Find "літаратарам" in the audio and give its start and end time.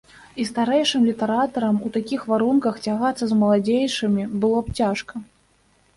1.09-1.77